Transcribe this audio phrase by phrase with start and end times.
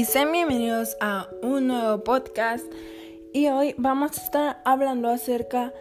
[0.00, 2.64] y sean bienvenidos a un nuevo podcast
[3.34, 5.74] y hoy vamos a estar hablando acerca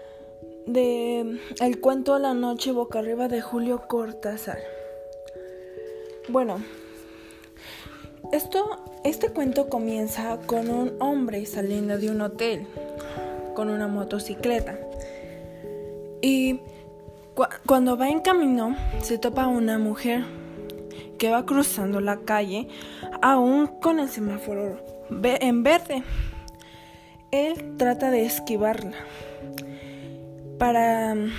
[0.68, 4.58] de el cuento la noche boca arriba de Julio Cortázar.
[6.28, 6.62] Bueno,
[8.34, 12.68] esto, este cuento comienza con un hombre saliendo de un hotel
[13.56, 14.78] con una motocicleta
[16.22, 16.60] y
[17.66, 20.26] cuando va en camino se topa una mujer
[21.18, 22.68] que va cruzando la calle
[23.22, 24.84] aún con el semáforo
[25.24, 26.04] en verde.
[27.32, 28.98] Él trata de esquivarla
[30.58, 31.30] para mm,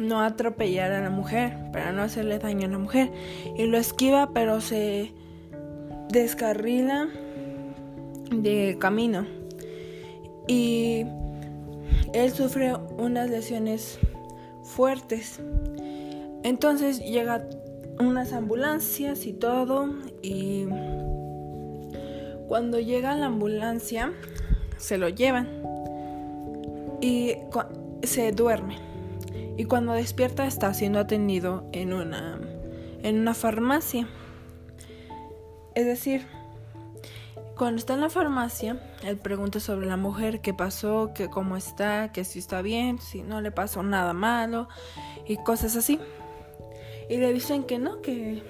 [0.00, 3.10] no atropellar a la mujer, para no hacerle daño a la mujer.
[3.56, 5.12] Y lo esquiva, pero se
[6.10, 7.08] descarrila
[8.30, 9.26] de camino.
[10.46, 11.04] Y
[12.12, 13.98] él sufre unas lesiones
[14.64, 15.40] fuertes.
[16.42, 17.44] Entonces llega
[18.00, 19.88] unas ambulancias y todo
[20.22, 20.66] y
[22.46, 24.12] cuando llega la ambulancia
[24.76, 25.48] se lo llevan
[27.00, 27.34] y
[28.02, 28.76] se duerme
[29.56, 32.40] y cuando despierta está siendo atendido en una
[33.02, 34.08] en una farmacia
[35.74, 36.26] es decir
[37.58, 42.12] cuando está en la farmacia, él pregunta sobre la mujer, qué pasó, que cómo está,
[42.12, 44.68] que si está bien, si no le pasó nada malo
[45.26, 45.98] y cosas así.
[47.08, 48.42] Y le dicen que no, que,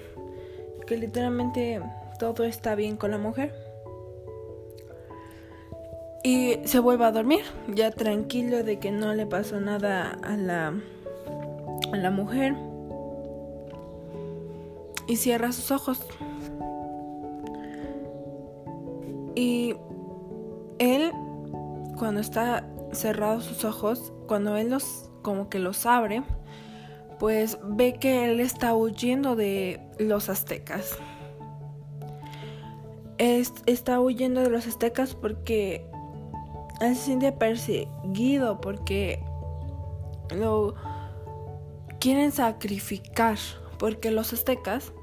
[0.85, 1.81] que literalmente
[2.19, 3.53] todo está bien con la mujer.
[6.23, 10.73] Y se vuelve a dormir, ya tranquilo de que no le pasó nada a la,
[11.93, 12.55] a la mujer.
[15.07, 16.05] Y cierra sus ojos.
[19.35, 19.75] Y
[20.79, 21.11] él,
[21.97, 26.23] cuando está cerrado sus ojos, cuando él los como que los abre,
[27.19, 30.97] pues ve que él está huyendo de los aztecas.
[33.17, 35.85] está huyendo de los aztecas porque
[36.79, 39.21] él se siente perseguido porque
[40.33, 40.75] lo
[41.99, 43.37] quieren sacrificar
[43.77, 44.93] porque los aztecas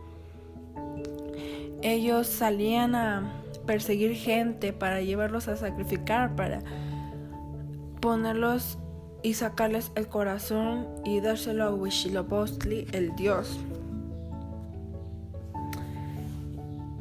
[1.82, 6.62] ellos salían a perseguir gente para llevarlos a sacrificar para
[8.00, 8.78] ponerlos
[9.26, 13.59] y sacarles el corazón y dárselo a Huitzilopochtli, el dios.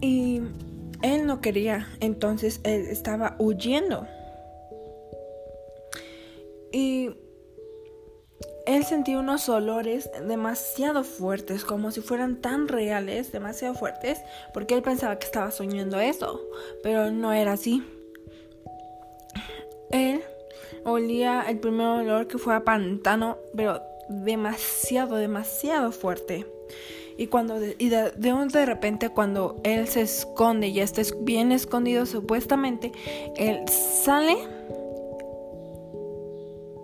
[0.02, 0.42] Y
[1.04, 4.08] él no quería, entonces él estaba huyendo.
[6.72, 7.12] Y
[8.66, 14.20] él sentía unos olores demasiado fuertes, como si fueran tan reales, demasiado fuertes,
[14.52, 16.42] porque él pensaba que estaba soñando eso,
[16.82, 17.84] pero no era así.
[19.92, 20.24] Él
[20.86, 26.46] olía el primer olor que fue a pantano, pero demasiado, demasiado fuerte.
[27.18, 32.06] Y cuando de, y de, de, repente cuando él se esconde y está bien escondido
[32.06, 32.92] supuestamente,
[33.38, 34.38] él sale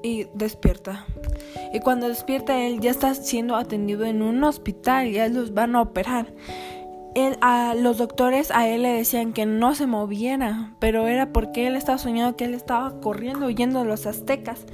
[0.03, 1.05] y despierta.
[1.73, 5.81] Y cuando despierta él ya está siendo atendido en un hospital, ya los van a
[5.81, 6.27] operar
[7.41, 11.75] a los doctores a él le decían que no se moviera, pero era porque él
[11.75, 14.65] estaba soñando que él estaba corriendo huyendo de los aztecas,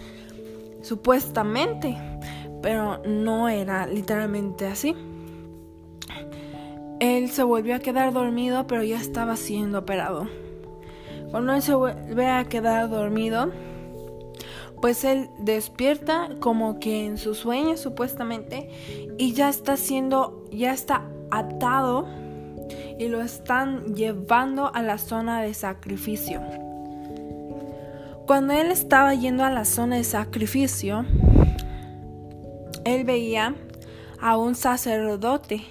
[0.81, 1.97] supuestamente,
[2.61, 4.95] pero no era literalmente así.
[6.99, 10.27] Él se volvió a quedar dormido, pero ya estaba siendo operado.
[11.31, 13.51] Cuando él se vuelve a quedar dormido,
[14.81, 18.69] pues él despierta como que en su sueño supuestamente
[19.17, 22.07] y ya está siendo, ya está atado
[22.99, 26.41] y lo están llevando a la zona de sacrificio.
[28.25, 31.05] Cuando él estaba yendo a la zona de sacrificio,
[32.83, 33.55] él veía
[34.19, 35.63] a un sacerdote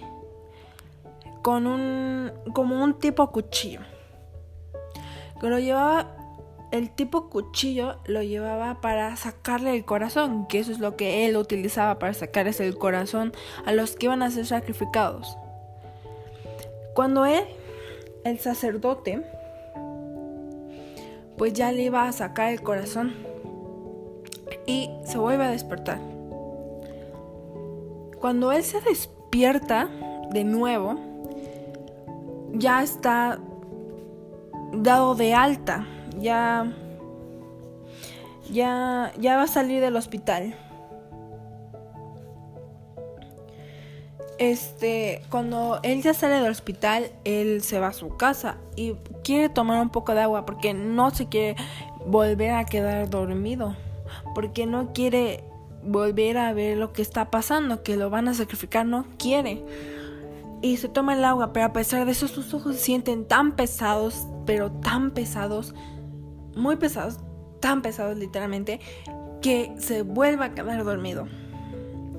[1.42, 3.80] con un como un tipo cuchillo.
[5.40, 6.16] Que lo llevaba
[6.72, 11.36] el tipo cuchillo lo llevaba para sacarle el corazón, que eso es lo que él
[11.36, 13.32] utilizaba para sacarles el corazón
[13.64, 15.36] a los que iban a ser sacrificados.
[16.96, 17.44] Cuando él,
[18.24, 19.22] el sacerdote,
[21.36, 23.14] pues ya le iba a sacar el corazón
[24.66, 25.98] y se vuelve a despertar.
[28.18, 29.90] Cuando él se despierta
[30.30, 30.98] de nuevo,
[32.54, 33.40] ya está
[34.72, 35.86] dado de alta,
[36.18, 36.72] ya
[38.50, 40.54] ya ya va a salir del hospital.
[44.38, 48.94] Este, cuando él ya sale del hospital, él se va a su casa y
[49.24, 51.56] quiere tomar un poco de agua porque no se quiere
[52.06, 53.76] volver a quedar dormido,
[54.34, 55.44] porque no quiere
[55.82, 59.64] volver a ver lo que está pasando, que lo van a sacrificar, no quiere.
[60.62, 63.52] y se toma el agua, pero a pesar de eso sus ojos se sienten tan
[63.52, 65.74] pesados, pero tan pesados,
[66.56, 67.18] muy pesados,
[67.60, 68.80] tan pesados literalmente,
[69.42, 71.28] que se vuelve a quedar dormido.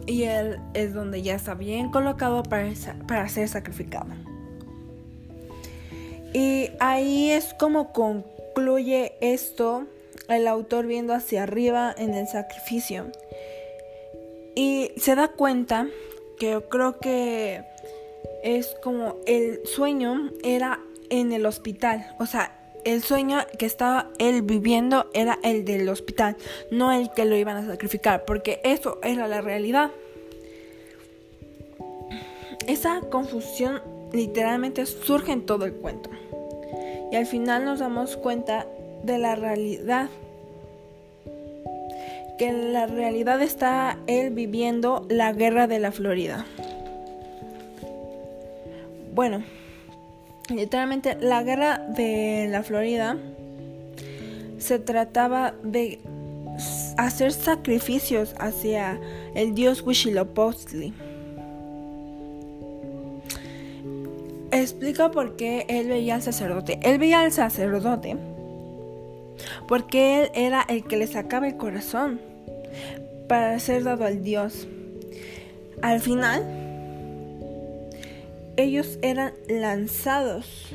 [0.07, 2.71] Y él es donde ya está bien colocado para,
[3.07, 4.07] para ser sacrificado.
[6.33, 9.86] Y ahí es como concluye esto
[10.30, 13.12] el autor viendo hacia arriba en el sacrificio.
[14.56, 15.88] Y se da cuenta
[16.39, 17.63] que yo creo que
[18.44, 22.15] es como el sueño era en el hospital.
[22.19, 22.56] O sea,
[22.88, 26.38] el sueño que estaba él viviendo era el del hospital,
[26.72, 29.92] no el que lo iban a sacrificar, porque eso era la realidad.
[32.66, 33.81] Esa confusión
[34.13, 36.10] literalmente surge en todo el cuento.
[37.12, 38.66] Y al final nos damos cuenta
[39.04, 40.10] de la realidad.
[42.38, 46.45] Que en la realidad está él viviendo la guerra de la Florida.
[49.13, 49.44] Bueno,
[50.49, 53.17] literalmente la guerra de la Florida
[54.57, 55.99] se trataba de
[56.97, 58.99] hacer sacrificios hacia
[59.35, 60.94] el dios Huitzilopochtli.
[64.51, 66.79] Explica por qué él veía al sacerdote.
[66.81, 68.17] Él veía al sacerdote
[69.67, 72.19] porque él era el que le sacaba el corazón
[73.27, 74.67] para ser dado al Dios.
[75.81, 76.44] Al final,
[78.57, 80.69] ellos eran lanzados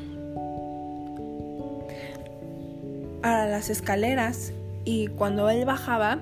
[3.22, 4.52] a las escaleras
[4.84, 6.20] y cuando él bajaba,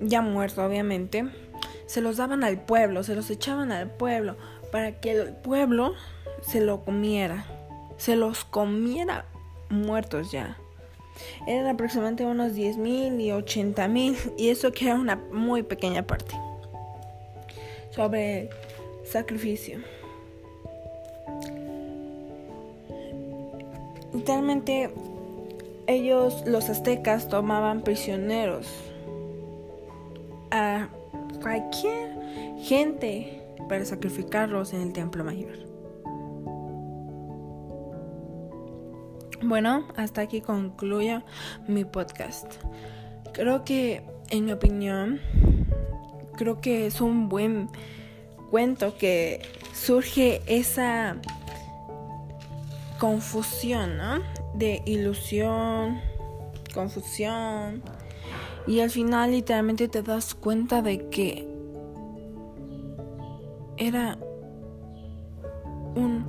[0.00, 1.26] ya muerto obviamente,
[1.86, 4.36] se los daban al pueblo, se los echaban al pueblo
[4.72, 5.94] para que el pueblo
[6.42, 7.46] se lo comiera,
[7.96, 9.24] se los comiera
[9.70, 10.58] muertos ya.
[11.46, 16.34] Eran aproximadamente unos 10.000 y 80.000 y eso que era una muy pequeña parte
[17.94, 18.50] sobre
[19.04, 19.78] sacrificio.
[24.12, 24.90] Literalmente
[25.86, 28.66] ellos, los aztecas, tomaban prisioneros
[30.50, 30.88] a
[31.42, 32.16] cualquier
[32.58, 35.74] gente para sacrificarlos en el templo mayor.
[39.42, 41.22] Bueno, hasta aquí concluyo
[41.68, 42.54] mi podcast.
[43.32, 45.20] Creo que, en mi opinión,
[46.36, 47.68] creo que es un buen
[48.54, 49.42] cuento que
[49.72, 51.16] surge esa
[53.00, 54.20] confusión, ¿no?
[54.54, 56.00] De ilusión,
[56.72, 57.82] confusión.
[58.68, 61.48] Y al final literalmente te das cuenta de que
[63.76, 64.18] era
[65.96, 66.24] un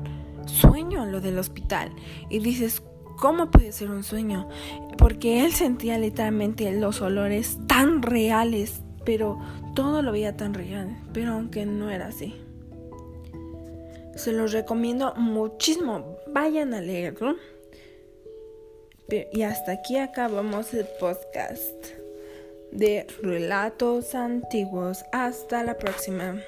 [0.47, 1.91] sueño lo del hospital.
[2.31, 2.81] Y dices,
[3.19, 4.49] ¿cómo puede ser un sueño?
[4.97, 9.37] Porque él sentía literalmente los olores tan reales, pero
[9.75, 12.41] todo lo veía tan real, pero aunque no era así.
[14.15, 16.17] Se los recomiendo muchísimo.
[16.27, 17.35] Vayan a leerlo.
[19.31, 21.85] Y hasta aquí acabamos el podcast
[22.71, 25.03] de relatos antiguos.
[25.11, 26.39] Hasta la próxima.